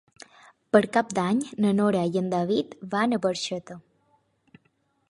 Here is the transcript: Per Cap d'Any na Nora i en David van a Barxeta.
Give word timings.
Per 0.75 0.79
Cap 0.95 1.13
d'Any 1.19 1.43
na 1.65 1.75
Nora 1.81 2.01
i 2.17 2.19
en 2.23 2.33
David 2.35 2.75
van 2.97 3.15
a 3.15 3.21
Barxeta. 3.29 3.79